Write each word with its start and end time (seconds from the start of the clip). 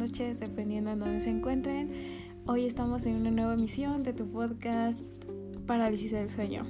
noches, 0.00 0.40
dependiendo 0.40 0.90
de 0.90 0.96
dónde 0.96 1.20
se 1.20 1.28
encuentren. 1.28 1.92
Hoy 2.46 2.64
estamos 2.64 3.04
en 3.04 3.16
una 3.16 3.30
nueva 3.30 3.52
emisión 3.52 4.02
de 4.02 4.14
tu 4.14 4.26
podcast 4.26 5.02
Parálisis 5.66 6.12
del 6.12 6.30
Sueño. 6.30 6.64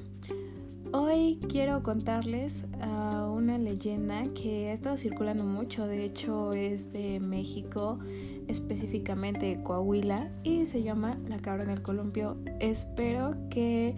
Hoy 0.92 1.38
quiero 1.48 1.80
contarles 1.84 2.64
uh, 2.84 3.30
una 3.30 3.56
leyenda 3.56 4.24
que 4.34 4.70
ha 4.70 4.72
estado 4.72 4.98
circulando 4.98 5.44
mucho, 5.44 5.86
de 5.86 6.04
hecho 6.04 6.50
es 6.50 6.92
de 6.92 7.20
México, 7.20 8.00
específicamente 8.48 9.62
Coahuila, 9.62 10.28
y 10.42 10.66
se 10.66 10.82
llama 10.82 11.16
La 11.28 11.36
cabra 11.36 11.62
en 11.62 11.70
el 11.70 11.82
columpio. 11.82 12.36
Espero 12.58 13.36
que 13.48 13.94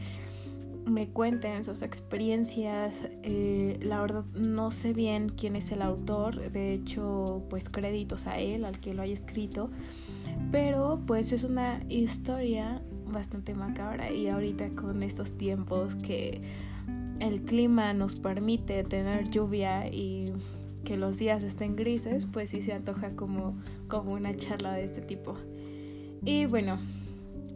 me 0.86 1.08
cuenten 1.08 1.64
sus 1.64 1.82
experiencias. 1.82 2.94
Eh, 3.22 3.78
la 3.82 4.00
verdad 4.00 4.24
no 4.34 4.70
sé 4.70 4.92
bien 4.92 5.28
quién 5.28 5.56
es 5.56 5.70
el 5.72 5.82
autor, 5.82 6.50
de 6.50 6.72
hecho 6.72 7.44
pues 7.48 7.68
créditos 7.68 8.26
a 8.26 8.36
él, 8.36 8.64
al 8.64 8.78
que 8.78 8.94
lo 8.94 9.02
haya 9.02 9.14
escrito, 9.14 9.70
pero 10.50 11.00
pues 11.06 11.32
es 11.32 11.44
una 11.44 11.80
historia 11.88 12.82
bastante 13.06 13.54
macabra 13.54 14.10
y 14.10 14.28
ahorita 14.28 14.70
con 14.70 15.02
estos 15.02 15.32
tiempos 15.32 15.96
que 15.96 16.40
el 17.20 17.42
clima 17.42 17.92
nos 17.94 18.16
permite 18.16 18.82
tener 18.84 19.30
lluvia 19.30 19.86
y 19.86 20.24
que 20.84 20.96
los 20.96 21.18
días 21.18 21.44
estén 21.44 21.76
grises, 21.76 22.26
pues 22.26 22.50
sí 22.50 22.62
se 22.62 22.72
antoja 22.72 23.14
como, 23.14 23.56
como 23.88 24.12
una 24.12 24.34
charla 24.36 24.72
de 24.72 24.84
este 24.84 25.00
tipo. 25.00 25.36
Y 26.24 26.46
bueno, 26.46 26.78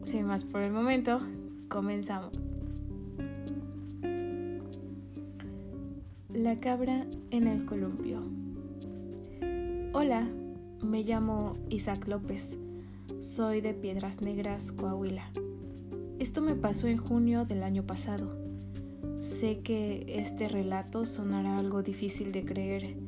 sin 0.04 0.26
más 0.26 0.44
por 0.44 0.62
el 0.62 0.72
momento, 0.72 1.18
comenzamos. 1.68 2.38
La 6.36 6.60
cabra 6.60 7.06
en 7.30 7.46
el 7.46 7.64
columpio. 7.64 8.20
Hola, 9.94 10.28
me 10.82 11.02
llamo 11.02 11.56
Isaac 11.70 12.06
López. 12.06 12.58
Soy 13.22 13.62
de 13.62 13.72
Piedras 13.72 14.20
Negras, 14.20 14.70
Coahuila. 14.70 15.30
Esto 16.18 16.42
me 16.42 16.54
pasó 16.54 16.88
en 16.88 16.98
junio 16.98 17.46
del 17.46 17.62
año 17.62 17.84
pasado. 17.84 18.36
Sé 19.22 19.60
que 19.60 20.04
este 20.08 20.46
relato 20.46 21.06
sonará 21.06 21.56
algo 21.56 21.82
difícil 21.82 22.32
de 22.32 22.44
creer, 22.44 22.98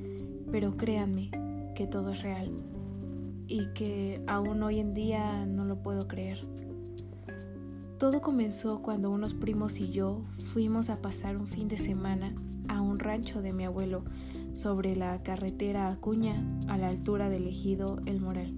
pero 0.51 0.79
créanme 0.79 1.31
que 1.75 1.87
todo 1.87 2.13
es 2.13 2.23
real 2.23 2.51
y 3.47 3.67
que 3.75 4.23
aún 4.27 4.63
hoy 4.63 4.81
en 4.81 4.95
día 4.95 5.45
no 5.45 5.67
lo 5.67 5.83
puedo 5.83 6.09
creer. 6.09 6.47
Todo 7.99 8.23
comenzó 8.23 8.81
cuando 8.81 9.11
unos 9.11 9.35
primos 9.35 9.81
y 9.81 9.91
yo 9.91 10.23
fuimos 10.47 10.89
a 10.89 11.03
pasar 11.03 11.37
un 11.37 11.47
fin 11.47 11.69
de 11.69 11.77
semana 11.77 12.33
a 12.69 12.81
un 12.81 12.99
rancho 12.99 13.43
de 13.43 13.53
mi 13.53 13.65
abuelo 13.65 14.05
sobre 14.53 14.97
la 14.97 15.23
carretera 15.23 15.89
Acuña 15.89 16.45
a 16.69 16.79
la 16.79 16.89
altura 16.89 17.29
del 17.29 17.47
ejido 17.47 18.01
El 18.07 18.21
Moral. 18.21 18.55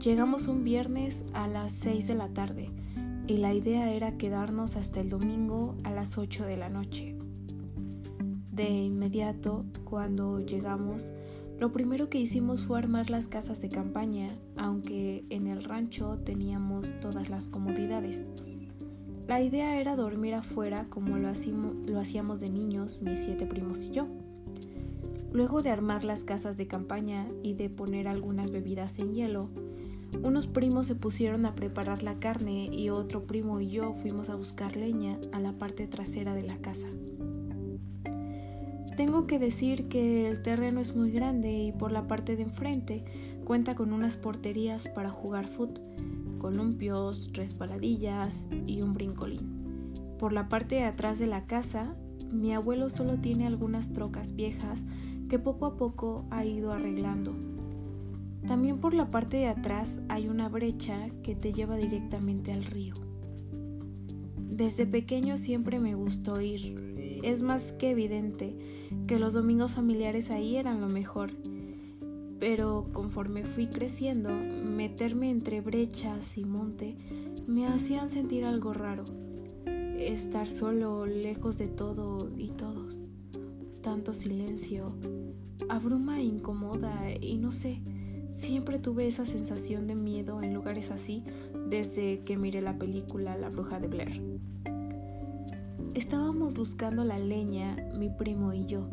Llegamos 0.00 0.48
un 0.48 0.64
viernes 0.64 1.24
a 1.34 1.46
las 1.46 1.72
6 1.72 2.08
de 2.08 2.14
la 2.14 2.28
tarde 2.28 2.70
y 3.26 3.36
la 3.36 3.52
idea 3.52 3.92
era 3.92 4.16
quedarnos 4.16 4.76
hasta 4.76 5.00
el 5.00 5.10
domingo 5.10 5.76
a 5.84 5.90
las 5.90 6.18
8 6.18 6.46
de 6.46 6.56
la 6.56 6.68
noche. 6.68 7.16
De 8.50 8.68
inmediato, 8.68 9.64
cuando 9.84 10.40
llegamos, 10.40 11.12
lo 11.58 11.72
primero 11.72 12.08
que 12.08 12.18
hicimos 12.18 12.62
fue 12.62 12.78
armar 12.78 13.10
las 13.10 13.28
casas 13.28 13.60
de 13.60 13.68
campaña, 13.68 14.38
aunque 14.56 15.24
en 15.28 15.46
el 15.46 15.64
rancho 15.64 16.18
teníamos 16.24 16.98
todas 17.00 17.28
las 17.28 17.48
comodidades. 17.48 18.24
La 19.30 19.40
idea 19.40 19.78
era 19.78 19.94
dormir 19.94 20.34
afuera 20.34 20.86
como 20.88 21.16
lo, 21.16 21.28
hacíamos 21.28 22.40
de 22.40 22.50
niños, 22.50 23.00
mis 23.00 23.20
siete 23.20 23.46
primos 23.46 23.78
y 23.84 23.92
yo. 23.92 24.08
Luego 25.32 25.62
de 25.62 25.70
armar 25.70 26.02
las 26.02 26.24
casas 26.24 26.56
de 26.56 26.66
campaña 26.66 27.28
y 27.44 27.54
de 27.54 27.70
poner 27.70 28.08
algunas 28.08 28.50
bebidas 28.50 28.98
en 28.98 29.14
hielo, 29.14 29.48
unos 30.24 30.48
primos 30.48 30.88
se 30.88 30.96
pusieron 30.96 31.46
a 31.46 31.54
preparar 31.54 32.02
la 32.02 32.18
carne 32.18 32.70
y 32.72 32.90
otro 32.90 33.28
primo 33.28 33.60
y 33.60 33.70
yo 33.70 33.94
fuimos 33.94 34.30
a 34.30 34.34
buscar 34.34 34.74
leña 34.74 35.16
a 35.30 35.38
la 35.38 35.52
parte 35.52 35.86
trasera 35.86 36.34
de 36.34 36.42
la 36.42 36.56
casa. 36.56 36.88
Tengo 38.96 39.28
que 39.28 39.38
decir 39.38 39.86
que 39.86 40.28
el 40.28 40.42
terreno 40.42 40.80
es 40.80 40.96
muy 40.96 41.12
grande 41.12 41.52
y 41.52 41.70
por 41.70 41.92
la 41.92 42.08
parte 42.08 42.34
de 42.34 42.42
enfrente 42.42 43.04
cuenta 43.44 43.76
con 43.76 43.92
unas 43.92 44.16
porterías 44.16 44.88
para 44.88 45.10
jugar 45.10 45.46
fútbol 45.46 45.84
columpios, 46.40 47.30
resbaladillas 47.32 48.48
y 48.66 48.82
un 48.82 48.94
brincolín. 48.94 49.92
Por 50.18 50.32
la 50.32 50.48
parte 50.48 50.74
de 50.74 50.84
atrás 50.84 51.20
de 51.20 51.28
la 51.28 51.46
casa, 51.46 51.94
mi 52.32 52.52
abuelo 52.52 52.90
solo 52.90 53.18
tiene 53.18 53.46
algunas 53.46 53.92
trocas 53.92 54.34
viejas 54.34 54.82
que 55.28 55.38
poco 55.38 55.66
a 55.66 55.76
poco 55.76 56.24
ha 56.30 56.44
ido 56.44 56.72
arreglando. 56.72 57.32
También 58.46 58.78
por 58.78 58.94
la 58.94 59.10
parte 59.10 59.36
de 59.36 59.46
atrás 59.46 60.00
hay 60.08 60.26
una 60.26 60.48
brecha 60.48 61.10
que 61.22 61.36
te 61.36 61.52
lleva 61.52 61.76
directamente 61.76 62.52
al 62.52 62.64
río. 62.64 62.94
Desde 64.36 64.86
pequeño 64.86 65.36
siempre 65.36 65.78
me 65.78 65.94
gustó 65.94 66.40
ir. 66.40 67.20
Es 67.22 67.42
más 67.42 67.72
que 67.72 67.90
evidente 67.90 68.56
que 69.06 69.18
los 69.18 69.34
domingos 69.34 69.72
familiares 69.74 70.30
ahí 70.30 70.56
eran 70.56 70.80
lo 70.80 70.88
mejor 70.88 71.32
pero 72.40 72.86
conforme 72.92 73.44
fui 73.44 73.66
creciendo, 73.66 74.30
meterme 74.30 75.30
entre 75.30 75.60
brechas 75.60 76.38
y 76.38 76.44
monte 76.46 76.96
me 77.46 77.66
hacían 77.66 78.08
sentir 78.08 78.46
algo 78.46 78.72
raro. 78.72 79.04
Estar 79.98 80.48
solo, 80.48 81.04
lejos 81.04 81.58
de 81.58 81.68
todo 81.68 82.30
y 82.38 82.48
todos. 82.48 83.02
Tanto 83.82 84.14
silencio, 84.14 84.96
abruma 85.68 86.18
e 86.18 86.24
incomoda 86.24 87.12
y 87.20 87.36
no 87.36 87.52
sé, 87.52 87.82
siempre 88.30 88.78
tuve 88.78 89.06
esa 89.06 89.26
sensación 89.26 89.86
de 89.86 89.94
miedo 89.94 90.42
en 90.42 90.54
lugares 90.54 90.90
así 90.90 91.22
desde 91.68 92.20
que 92.20 92.38
miré 92.38 92.62
la 92.62 92.78
película 92.78 93.36
La 93.36 93.50
bruja 93.50 93.78
de 93.78 93.88
Blair. 93.88 94.22
Estábamos 95.94 96.54
buscando 96.54 97.04
la 97.04 97.18
leña, 97.18 97.76
mi 97.98 98.08
primo 98.08 98.54
y 98.54 98.64
yo, 98.64 98.88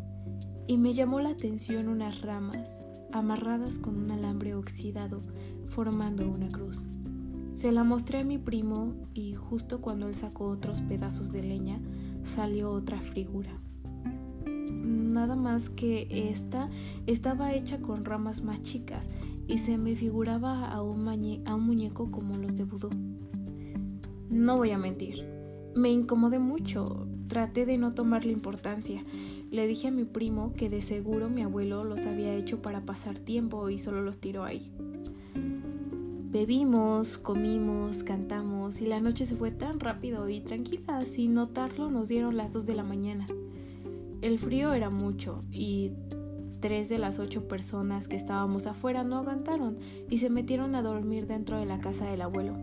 y 0.66 0.76
me 0.76 0.92
llamó 0.92 1.20
la 1.20 1.30
atención 1.30 1.88
unas 1.88 2.20
ramas 2.20 2.82
amarradas 3.12 3.78
con 3.78 3.96
un 3.96 4.10
alambre 4.10 4.54
oxidado, 4.54 5.20
formando 5.68 6.28
una 6.28 6.48
cruz. 6.48 6.86
Se 7.54 7.72
la 7.72 7.82
mostré 7.82 8.20
a 8.20 8.24
mi 8.24 8.38
primo 8.38 8.94
y 9.14 9.34
justo 9.34 9.80
cuando 9.80 10.08
él 10.08 10.14
sacó 10.14 10.46
otros 10.46 10.80
pedazos 10.82 11.32
de 11.32 11.42
leña, 11.42 11.80
salió 12.22 12.70
otra 12.70 13.00
figura. 13.00 13.50
Nada 14.72 15.34
más 15.34 15.68
que 15.68 16.06
esta 16.10 16.70
estaba 17.06 17.52
hecha 17.52 17.80
con 17.80 18.04
ramas 18.04 18.42
más 18.42 18.62
chicas 18.62 19.08
y 19.48 19.58
se 19.58 19.78
me 19.78 19.96
figuraba 19.96 20.62
a 20.62 20.82
un, 20.82 21.02
muñeco 21.02 22.10
como 22.10 22.36
los 22.36 22.56
de 22.56 22.64
vudú. 22.64 22.90
No 24.30 24.58
voy 24.58 24.70
a 24.70 24.78
mentir, 24.78 25.24
me 25.74 25.90
incomodé 25.90 26.38
mucho, 26.38 27.08
traté 27.26 27.66
de 27.66 27.78
no 27.78 27.94
tomarle 27.94 28.30
importancia 28.30 29.04
le 29.50 29.66
dije 29.66 29.88
a 29.88 29.90
mi 29.90 30.04
primo 30.04 30.52
que 30.52 30.68
de 30.68 30.82
seguro 30.82 31.28
mi 31.28 31.42
abuelo 31.42 31.84
los 31.84 32.06
había 32.06 32.34
hecho 32.34 32.60
para 32.60 32.82
pasar 32.82 33.18
tiempo 33.18 33.70
y 33.70 33.78
solo 33.78 34.02
los 34.02 34.18
tiró 34.18 34.44
ahí. 34.44 34.70
Bebimos, 36.30 37.16
comimos, 37.16 38.02
cantamos 38.02 38.82
y 38.82 38.86
la 38.86 39.00
noche 39.00 39.24
se 39.24 39.34
fue 39.34 39.50
tan 39.50 39.80
rápido 39.80 40.28
y 40.28 40.40
tranquila, 40.40 41.00
sin 41.02 41.32
notarlo 41.32 41.90
nos 41.90 42.08
dieron 42.08 42.36
las 42.36 42.52
dos 42.52 42.66
de 42.66 42.74
la 42.74 42.82
mañana. 42.82 43.24
El 44.20 44.38
frío 44.38 44.74
era 44.74 44.90
mucho 44.90 45.40
y 45.50 45.92
tres 46.60 46.88
de 46.88 46.98
las 46.98 47.18
ocho 47.18 47.48
personas 47.48 48.08
que 48.08 48.16
estábamos 48.16 48.66
afuera 48.66 49.04
no 49.04 49.16
aguantaron 49.16 49.78
y 50.10 50.18
se 50.18 50.28
metieron 50.28 50.74
a 50.74 50.82
dormir 50.82 51.26
dentro 51.26 51.56
de 51.56 51.66
la 51.66 51.78
casa 51.78 52.04
del 52.04 52.20
abuelo. 52.20 52.56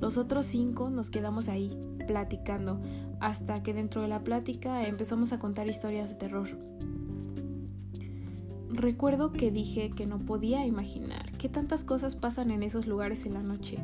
Los 0.00 0.16
otros 0.16 0.46
cinco 0.46 0.90
nos 0.90 1.10
quedamos 1.10 1.48
ahí, 1.48 1.78
platicando, 2.08 2.80
hasta 3.22 3.62
que 3.62 3.72
dentro 3.72 4.02
de 4.02 4.08
la 4.08 4.24
plática 4.24 4.86
empezamos 4.86 5.32
a 5.32 5.38
contar 5.38 5.70
historias 5.70 6.10
de 6.10 6.16
terror. 6.16 6.48
Recuerdo 8.68 9.32
que 9.32 9.52
dije 9.52 9.90
que 9.90 10.06
no 10.06 10.18
podía 10.18 10.66
imaginar 10.66 11.30
qué 11.38 11.48
tantas 11.48 11.84
cosas 11.84 12.16
pasan 12.16 12.50
en 12.50 12.64
esos 12.64 12.86
lugares 12.88 13.24
en 13.24 13.34
la 13.34 13.42
noche, 13.42 13.78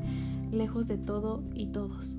lejos 0.51 0.89
de 0.89 0.99
todo 0.99 1.45
y 1.55 1.67
todos. 1.67 2.17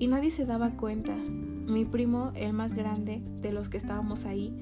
Y 0.00 0.08
nadie 0.08 0.32
se 0.32 0.44
daba 0.44 0.72
cuenta. 0.72 1.14
Mi 1.14 1.84
primo, 1.84 2.32
el 2.34 2.52
más 2.52 2.74
grande 2.74 3.22
de 3.40 3.52
los 3.52 3.68
que 3.68 3.76
estábamos 3.76 4.24
ahí, 4.24 4.52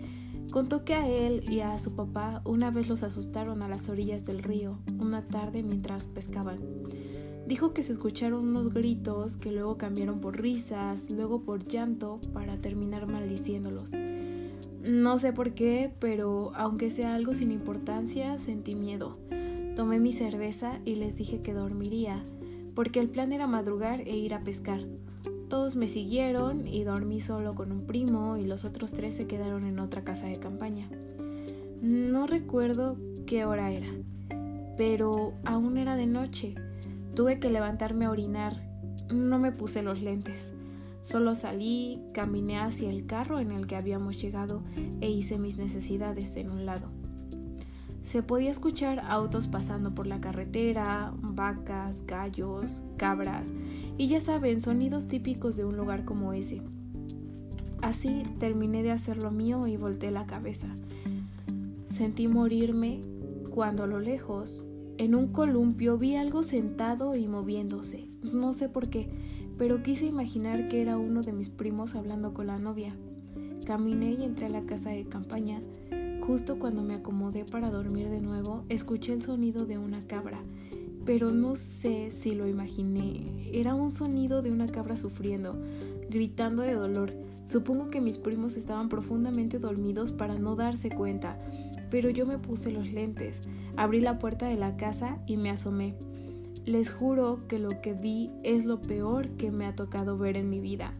contó 0.53 0.85
que 0.85 0.95
a 0.95 1.09
él 1.09 1.43
y 1.51 1.61
a 1.61 1.79
su 1.79 1.97
papá 1.97 2.43
una 2.45 2.71
vez 2.71 2.89
los 2.89 3.03
asustaron 3.03 3.62
a 3.62 3.69
las 3.69 3.89
orillas 3.89 4.27
del 4.27 4.43
río, 4.43 4.79
una 4.99 5.23
tarde 5.23 5.62
mientras 5.62 6.06
pescaban. 6.06 6.59
Dijo 7.46 7.75
que 7.75 7.82
se 7.82 7.93
escucharon 7.93 8.49
unos 8.49 8.73
gritos 8.73 9.37
que 9.37 9.52
luego 9.52 9.76
cambiaron 9.76 10.20
por 10.20 10.41
risas, 10.41 11.11
luego 11.11 11.43
por 11.43 11.67
llanto, 11.67 12.19
para 12.32 12.56
terminar 12.56 13.06
maldiciéndolos. 13.06 13.93
No 14.82 15.19
sé 15.19 15.32
por 15.32 15.52
qué, 15.52 15.93
pero 15.99 16.52
aunque 16.55 16.91
sea 16.91 17.14
algo 17.14 17.35
sin 17.35 17.52
importancia, 17.52 18.38
sentí 18.38 18.75
miedo. 18.75 19.19
Tomé 19.76 19.99
mi 19.99 20.12
cerveza 20.12 20.79
y 20.85 20.94
les 20.94 21.17
dije 21.17 21.43
que 21.43 21.52
dormiría, 21.52 22.25
porque 22.75 23.00
el 23.00 23.08
plan 23.08 23.32
era 23.32 23.46
madrugar 23.46 24.00
e 24.02 24.17
ir 24.17 24.35
a 24.35 24.41
pescar. 24.41 24.81
Todos 25.49 25.76
me 25.76 25.88
siguieron 25.88 26.67
y 26.67 26.85
dormí 26.85 27.20
solo 27.20 27.55
con 27.55 27.73
un 27.73 27.87
primo 27.87 28.37
y 28.37 28.46
los 28.46 28.64
otros 28.64 28.93
tres 28.93 29.14
se 29.14 29.26
quedaron 29.26 29.64
en 29.64 29.79
otra 29.79 30.02
casa 30.02 30.26
de 30.26 30.37
campaña. 30.37 30.88
No 31.82 32.26
recuerdo 32.26 32.96
qué 33.26 33.44
hora 33.44 33.70
era. 33.70 33.88
pero 34.76 35.35
aún 35.44 35.79
era 35.79 35.96
de 35.96 36.06
noche. 36.06 36.55
Tuve 37.15 37.39
que 37.39 37.51
levantarme 37.51 38.07
a 38.07 38.11
orinar. 38.11 38.61
No 39.13 39.39
me 39.39 39.53
puse 39.53 39.83
los 39.83 40.01
lentes. 40.01 40.53
Solo 41.03 41.35
salí, 41.35 42.01
caminé 42.13 42.59
hacia 42.59 42.91
el 42.91 43.07
carro 43.07 43.39
en 43.39 43.53
el 43.53 43.67
que 43.67 43.77
habíamos 43.77 44.21
llegado 44.21 44.63
e 45.01 45.11
hice 45.11 45.39
mis 45.39 45.59
necesidades 45.59 46.35
en 46.37 46.51
un 46.51 46.65
lado. 46.65 46.89
Se 48.03 48.23
podía 48.23 48.51
escuchar 48.51 49.01
autos 49.01 49.47
pasando 49.47 49.95
por 49.95 50.07
la 50.07 50.21
carretera, 50.21 51.13
vacas, 51.21 52.07
gallos, 52.07 52.83
cabras 52.97 53.49
y 53.97 54.09
ya 54.09 54.21
saben, 54.21 54.61
sonidos 54.61 55.07
típicos 55.07 55.57
de 55.57 55.65
un 55.65 55.77
lugar 55.77 56.05
como 56.05 56.33
ese. 56.33 56.63
Así 57.81 58.23
terminé 58.39 58.83
de 58.83 58.91
hacer 58.93 59.23
lo 59.23 59.31
mío 59.31 59.67
y 59.67 59.77
volteé 59.77 60.11
la 60.11 60.27
cabeza. 60.27 60.69
Sentí 61.91 62.29
morirme 62.29 63.01
cuando 63.51 63.85
a 63.85 63.87
lo 63.87 64.01
lejos, 64.01 64.65
en 64.96 65.14
un 65.14 65.29
columpio, 65.29 65.99
vi 65.99 66.17
algo 66.17 66.43
sentado 66.43 67.17
y 67.17 67.26
moviéndose. 67.26 68.06
No 68.23 68.52
sé 68.52 68.69
por 68.69 68.88
qué, 68.88 69.08
pero 69.58 69.82
quise 69.82 70.06
imaginar 70.06 70.69
que 70.69 70.82
era 70.82 70.99
uno 70.99 71.23
de 71.23 71.32
mis 71.32 71.49
primos 71.49 71.94
hablando 71.94 72.32
con 72.32 72.46
la 72.46 72.58
novia. 72.58 72.94
Caminé 73.67 74.12
y 74.12 74.25
entré 74.25 74.46
a 74.46 74.50
la 74.50 74.62
casa 74.62 74.91
de 74.91 75.05
campaña. 75.05 75.61
Justo 76.20 76.58
cuando 76.58 76.82
me 76.82 76.94
acomodé 76.94 77.44
para 77.44 77.70
dormir 77.70 78.08
de 78.08 78.20
nuevo, 78.20 78.64
escuché 78.69 79.12
el 79.12 79.23
sonido 79.23 79.67
de 79.67 79.79
una 79.79 80.00
cabra, 80.06 80.38
pero 81.05 81.32
no 81.32 81.56
sé 81.56 82.11
si 82.11 82.35
lo 82.35 82.46
imaginé. 82.46 83.50
Era 83.52 83.75
un 83.75 83.91
sonido 83.91 84.43
de 84.43 84.50
una 84.50 84.67
cabra 84.67 84.96
sufriendo, 84.96 85.56
gritando 86.08 86.62
de 86.62 86.75
dolor. 86.75 87.12
Supongo 87.44 87.91
que 87.91 88.00
mis 88.00 88.19
primos 88.19 88.56
estaban 88.56 88.88
profundamente 88.88 89.58
dormidos 89.58 90.12
para 90.12 90.38
no 90.38 90.56
darse 90.56 90.91
cuenta, 90.91 91.38
pero 91.91 92.08
yo 92.08 92.26
me 92.26 92.38
puse 92.38 92.73
los 92.73 92.91
lentes, 92.91 93.43
abrí 93.76 94.00
la 94.00 94.19
puerta 94.19 94.46
de 94.46 94.56
la 94.56 94.76
casa 94.76 95.19
y 95.26 95.37
me 95.37 95.50
asomé. 95.50 95.94
Les 96.64 96.91
juro 96.91 97.46
que 97.46 97.58
lo 97.58 97.69
que 97.82 97.93
vi 97.93 98.31
es 98.43 98.64
lo 98.64 98.81
peor 98.81 99.29
que 99.37 99.50
me 99.50 99.67
ha 99.67 99.76
tocado 99.76 100.17
ver 100.17 100.38
en 100.38 100.49
mi 100.49 100.61
vida. 100.61 100.94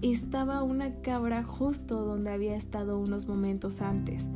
Estaba 0.00 0.62
una 0.62 0.94
cabra 1.02 1.44
justo 1.44 2.04
donde 2.04 2.30
había 2.30 2.56
estado 2.56 2.98
unos 2.98 3.28
momentos 3.28 3.82
antes. 3.82 4.26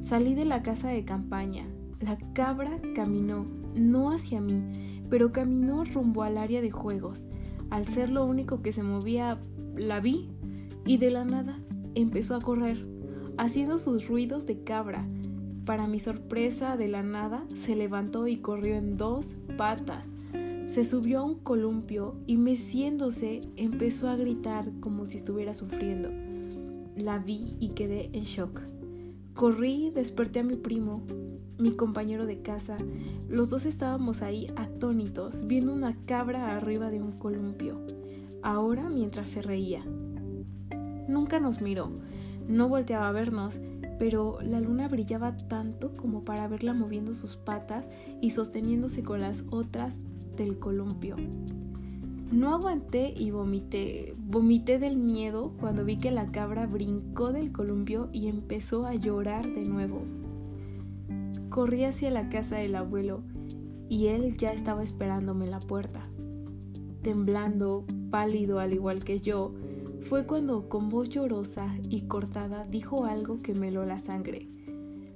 Salí 0.00 0.34
de 0.34 0.46
la 0.46 0.62
casa 0.62 0.88
de 0.88 1.04
campaña. 1.04 1.66
La 2.00 2.16
cabra 2.32 2.78
caminó, 2.94 3.44
no 3.74 4.10
hacia 4.10 4.40
mí, 4.40 4.62
pero 5.10 5.32
caminó 5.32 5.84
rumbo 5.84 6.22
al 6.22 6.38
área 6.38 6.62
de 6.62 6.70
juegos. 6.70 7.26
Al 7.70 7.86
ser 7.86 8.10
lo 8.10 8.24
único 8.26 8.62
que 8.62 8.72
se 8.72 8.82
movía, 8.82 9.38
la 9.76 10.00
vi 10.00 10.30
y 10.86 10.98
de 10.98 11.10
la 11.10 11.24
nada 11.24 11.58
empezó 11.94 12.36
a 12.36 12.40
correr, 12.40 12.86
haciendo 13.38 13.78
sus 13.78 14.06
ruidos 14.08 14.46
de 14.46 14.62
cabra. 14.62 15.06
Para 15.64 15.86
mi 15.86 15.98
sorpresa, 15.98 16.76
de 16.76 16.88
la 16.88 17.02
nada 17.02 17.44
se 17.54 17.74
levantó 17.74 18.26
y 18.28 18.36
corrió 18.36 18.74
en 18.74 18.96
dos 18.96 19.36
patas. 19.56 20.12
Se 20.68 20.84
subió 20.84 21.20
a 21.20 21.24
un 21.24 21.36
columpio 21.36 22.16
y 22.26 22.36
meciéndose 22.36 23.40
empezó 23.56 24.08
a 24.08 24.16
gritar 24.16 24.70
como 24.80 25.06
si 25.06 25.16
estuviera 25.16 25.54
sufriendo. 25.54 26.10
La 26.96 27.18
vi 27.18 27.54
y 27.60 27.68
quedé 27.68 28.10
en 28.12 28.24
shock. 28.24 28.60
Corrí, 29.34 29.90
desperté 29.90 30.40
a 30.40 30.44
mi 30.44 30.56
primo, 30.56 31.02
mi 31.58 31.72
compañero 31.72 32.26
de 32.26 32.40
casa. 32.40 32.76
Los 33.28 33.50
dos 33.50 33.66
estábamos 33.66 34.22
ahí 34.22 34.46
atónitos, 34.56 35.46
viendo 35.46 35.72
una 35.72 35.96
cabra 36.06 36.56
arriba 36.56 36.90
de 36.90 37.00
un 37.00 37.12
columpio. 37.12 37.80
Ahora 38.42 38.88
mientras 38.88 39.28
se 39.30 39.42
reía. 39.42 39.84
Nunca 41.08 41.40
nos 41.40 41.60
miró, 41.60 41.90
no 42.48 42.68
volteaba 42.68 43.08
a 43.08 43.12
vernos, 43.12 43.60
pero 43.98 44.38
la 44.42 44.60
luna 44.60 44.88
brillaba 44.88 45.36
tanto 45.36 45.96
como 45.96 46.24
para 46.24 46.48
verla 46.48 46.74
moviendo 46.74 47.14
sus 47.14 47.36
patas 47.36 47.88
y 48.20 48.30
sosteniéndose 48.30 49.02
con 49.02 49.20
las 49.20 49.44
otras 49.50 50.00
del 50.36 50.58
columpio. 50.58 51.16
No 52.32 52.52
aguanté 52.54 53.14
y 53.16 53.30
vomité. 53.30 54.14
Vomité 54.18 54.78
del 54.78 54.96
miedo 54.96 55.52
cuando 55.60 55.84
vi 55.84 55.98
que 55.98 56.10
la 56.10 56.32
cabra 56.32 56.66
brincó 56.66 57.32
del 57.32 57.52
columpio 57.52 58.08
y 58.12 58.26
empezó 58.26 58.86
a 58.86 58.94
llorar 58.94 59.46
de 59.46 59.64
nuevo. 59.64 60.02
Corrí 61.48 61.84
hacia 61.84 62.10
la 62.10 62.28
casa 62.28 62.56
del 62.56 62.74
abuelo 62.74 63.22
y 63.88 64.08
él 64.08 64.36
ya 64.36 64.48
estaba 64.48 64.82
esperándome 64.82 65.44
en 65.44 65.52
la 65.52 65.60
puerta. 65.60 66.00
Temblando, 67.02 67.84
pálido 68.10 68.58
al 68.58 68.72
igual 68.72 69.04
que 69.04 69.20
yo, 69.20 69.54
fue 70.04 70.26
cuando 70.26 70.68
con 70.68 70.90
voz 70.90 71.08
llorosa 71.08 71.74
y 71.88 72.02
cortada 72.02 72.66
dijo 72.66 73.06
algo 73.06 73.38
que 73.38 73.54
me 73.54 73.68
heló 73.68 73.86
la 73.86 73.98
sangre. 73.98 74.48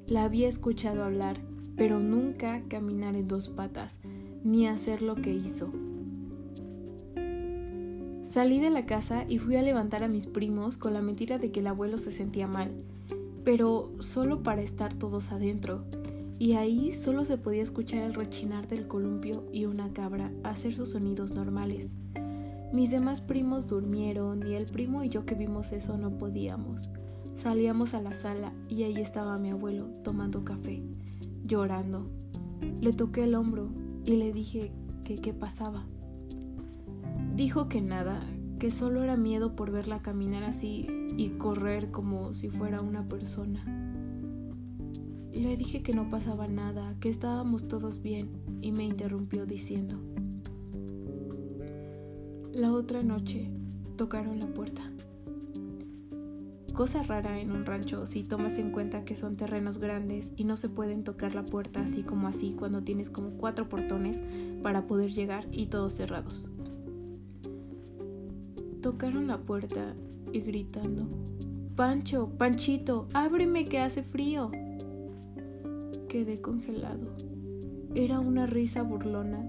La 0.08 0.25
había 0.25 0.49
escuchado 0.49 1.05
hablar, 1.05 1.38
pero 1.76 2.00
nunca 2.00 2.62
caminar 2.69 3.14
en 3.14 3.29
dos 3.29 3.50
patas, 3.50 4.00
ni 4.43 4.67
hacer 4.67 5.02
lo 5.02 5.14
que 5.17 5.35
hizo. 5.35 5.70
Salí 8.23 8.61
de 8.61 8.70
la 8.70 8.87
casa 8.87 9.25
y 9.29 9.38
fui 9.38 9.56
a 9.56 9.62
levantar 9.62 10.02
a 10.02 10.08
mis 10.08 10.26
primos 10.26 10.76
con 10.76 10.94
la 10.94 11.02
mentira 11.02 11.38
de 11.38 11.50
que 11.50 11.61
el 11.61 11.67
abuelo 11.67 11.99
se 11.99 12.11
sentía 12.11 12.46
mal, 12.46 12.73
pero 13.44 13.93
solo 14.00 14.43
para 14.43 14.62
estar 14.62 14.94
todos 14.94 15.32
adentro, 15.32 15.84
y 16.38 16.52
ahí 16.52 16.93
solo 16.93 17.25
se 17.25 17.37
podía 17.37 17.62
escuchar 17.62 18.05
el 18.05 18.14
rechinar 18.14 18.69
del 18.69 18.87
columpio 18.87 19.44
y 19.52 19.67
una 19.67 19.93
cabra 19.93 20.31
hacer 20.44 20.73
sus 20.73 20.91
sonidos 20.91 21.32
normales. 21.32 21.94
Mis 22.73 22.91
demás 22.91 23.23
primos 23.23 23.67
durmieron 23.67 24.47
y 24.47 24.55
el 24.55 24.67
primo 24.67 25.03
y 25.03 25.09
yo 25.09 25.25
que 25.25 25.35
vimos 25.35 25.73
eso 25.73 25.97
no 25.97 26.19
podíamos. 26.19 26.91
Salíamos 27.35 27.94
a 27.94 28.03
la 28.03 28.12
sala 28.12 28.53
y 28.69 28.82
ahí 28.82 28.97
estaba 28.97 29.38
mi 29.38 29.50
abuelo 29.50 29.87
tomando 30.05 30.44
café, 30.44 30.82
llorando. 31.47 32.11
Le 32.81 32.93
toqué 32.93 33.25
el 33.25 33.35
hombro 33.35 33.70
y 34.05 34.17
le 34.17 34.32
dije 34.32 34.70
que 35.05 35.15
qué 35.15 35.32
pasaba. 35.32 35.87
Dijo 37.35 37.69
que 37.69 37.81
nada, 37.81 38.20
que 38.59 38.70
solo 38.70 39.03
era 39.03 39.17
miedo 39.17 39.56
por 39.56 39.70
verla 39.70 40.03
caminar 40.03 40.43
así 40.43 40.87
y 41.17 41.31
correr 41.31 41.91
como 41.91 42.35
si 42.35 42.50
fuera 42.50 42.82
una 42.82 43.09
persona. 43.09 43.65
Le 45.32 45.56
dije 45.56 45.82
que 45.82 45.93
no 45.93 46.11
pasaba 46.11 46.49
nada, 46.49 46.97
que 47.00 47.09
estábamos 47.09 47.69
todos 47.69 48.03
bien 48.03 48.29
y 48.61 48.73
me 48.73 48.85
interrumpió 48.85 49.47
diciendo, 49.47 50.00
la 52.58 52.72
otra 52.72 53.05
noche 53.05 53.49
tocaron 53.96 54.40
la 54.40 54.49
puerta. 54.49 54.82
Cosa 56.74 57.05
rara 57.05 57.41
en 57.41 57.53
un 57.53 57.65
rancho 57.65 58.05
si 58.05 58.24
tomas 58.24 58.58
en 58.58 58.72
cuenta 58.72 59.05
que 59.05 59.15
son 59.15 59.36
terrenos 59.36 59.79
grandes 59.79 60.32
y 60.36 60.43
no 60.43 60.56
se 60.56 60.69
pueden 60.69 61.05
tocar 61.05 61.36
la 61.36 61.44
puerta 61.44 61.82
así 61.82 62.03
como 62.03 62.27
así 62.27 62.56
cuando 62.58 62.82
tienes 62.82 63.10
como 63.10 63.31
cuatro 63.31 63.69
portones 63.69 64.20
para 64.60 64.88
poder 64.88 65.12
llegar 65.12 65.46
y 65.53 65.67
todos 65.67 65.93
cerrados. 65.93 66.43
Tocaron 68.82 69.29
la 69.29 69.38
puerta 69.38 69.94
y 70.32 70.41
gritando, 70.41 71.06
Pancho, 71.77 72.29
Panchito, 72.38 73.08
ábreme 73.15 73.67
que 73.67 73.79
hace 73.79 74.03
frío. 74.03 74.50
Quedé 76.08 76.41
congelado. 76.41 77.15
Era 77.94 78.19
una 78.19 78.46
risa 78.46 78.82
burlona 78.82 79.48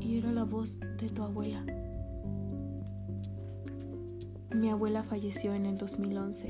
y 0.00 0.18
era 0.18 0.30
la 0.30 0.44
voz 0.44 0.78
de 1.00 1.08
tu 1.08 1.24
abuela. 1.24 1.64
Mi 4.54 4.70
abuela 4.70 5.02
falleció 5.02 5.52
en 5.52 5.66
el 5.66 5.76
2011 5.76 6.48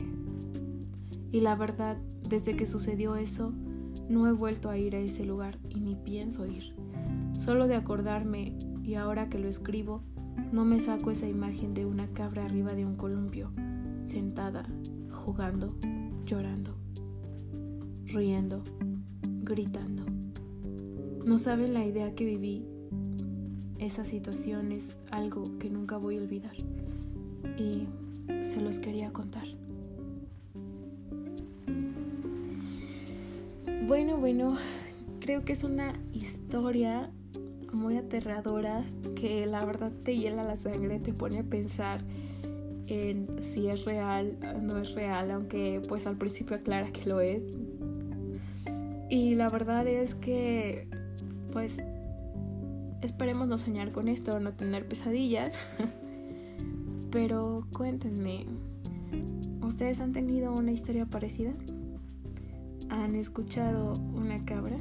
y 1.33 1.41
la 1.41 1.57
verdad, 1.57 1.97
desde 2.29 2.57
que 2.57 2.67
sucedió 2.67 3.17
eso, 3.17 3.53
no 4.09 4.27
he 4.29 4.33
vuelto 4.33 4.71
a 4.71 4.79
ir 4.79 4.95
a 4.95 5.01
ese 5.01 5.25
lugar 5.25 5.59
y 5.69 5.81
ni 5.81 5.97
pienso 5.97 6.47
ir. 6.47 6.75
Solo 7.39 7.67
de 7.67 7.75
acordarme 7.75 8.57
y 8.83 8.95
ahora 8.95 9.29
que 9.29 9.39
lo 9.39 9.49
escribo, 9.49 10.03
no 10.53 10.65
me 10.65 10.81
saco 10.81 11.11
esa 11.11 11.29
imagen 11.29 11.75
de 11.75 11.85
una 11.85 12.07
cabra 12.09 12.45
arriba 12.45 12.73
de 12.73 12.87
un 12.87 12.97
columpio, 12.97 13.51
sentada, 14.05 14.65
jugando, 15.11 15.77
llorando, 16.25 16.77
riendo, 18.07 18.63
gritando. 19.43 20.05
No 21.27 21.37
saben 21.37 21.75
la 21.75 21.85
idea 21.85 22.15
que 22.15 22.25
viví. 22.25 22.65
Esa 23.79 24.05
situación 24.05 24.73
es 24.73 24.97
algo 25.11 25.59
que 25.59 25.69
nunca 25.69 25.99
voy 25.99 26.17
a 26.17 26.23
olvidar 26.23 26.55
y 27.57 27.87
se 28.45 28.61
los 28.61 28.79
quería 28.79 29.11
contar. 29.13 29.47
Bueno, 33.87 34.19
bueno, 34.19 34.59
creo 35.21 35.45
que 35.45 35.53
es 35.53 35.65
una 35.65 35.95
historia 36.13 37.11
muy 37.73 37.97
aterradora 37.97 38.85
que 39.15 39.47
la 39.47 39.65
verdad 39.65 39.93
te 40.05 40.17
hiela 40.17 40.45
la 40.45 40.57
sangre, 40.57 40.99
te 40.99 41.13
pone 41.13 41.39
a 41.39 41.43
pensar 41.43 42.03
en 42.87 43.29
si 43.43 43.69
es 43.69 43.85
real 43.85 44.37
o 44.55 44.61
no 44.61 44.79
es 44.79 44.93
real, 44.93 45.31
aunque 45.31 45.81
pues 45.89 46.07
al 46.07 46.17
principio 46.17 46.57
aclara 46.57 46.91
que 46.93 47.09
lo 47.09 47.21
es. 47.21 47.43
Y 49.11 49.35
la 49.35 49.49
verdad 49.49 49.87
es 49.87 50.15
que 50.15 50.89
pues 51.53 51.77
esperemos 53.01 53.49
no 53.49 53.59
soñar 53.59 53.93
con 53.93 54.09
esto, 54.09 54.39
no 54.41 54.53
tener 54.53 54.87
pesadillas. 54.87 55.57
Pero 57.11 57.63
cuéntenme, 57.77 58.47
¿ustedes 59.63 60.01
han 60.01 60.13
tenido 60.13 60.53
una 60.53 60.73
historia 60.73 61.07
parecida? 61.07 61.53
¿Han 62.91 63.15
escuchado 63.15 63.95
una 64.15 64.45
cabra? 64.45 64.79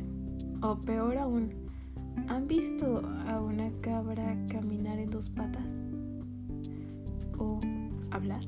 O 0.62 0.82
peor 0.82 1.18
aún, 1.18 1.52
¿han 2.28 2.48
visto 2.48 3.02
a 3.28 3.42
una 3.42 3.72
cabra 3.82 4.38
caminar 4.50 5.00
en 5.00 5.10
dos 5.10 5.30
patas? 5.30 5.80
¿O 7.38 7.60
hablar? 8.12 8.44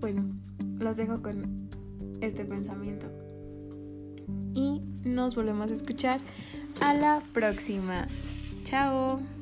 Bueno, 0.00 0.24
los 0.78 0.96
dejo 0.96 1.22
con 1.22 1.68
este 2.20 2.44
pensamiento. 2.44 3.06
Y 4.54 4.80
nos 5.04 5.34
volvemos 5.34 5.70
a 5.70 5.74
escuchar 5.74 6.20
a 6.80 6.94
la 6.94 7.20
próxima. 7.32 8.08
Chao. 8.64 9.33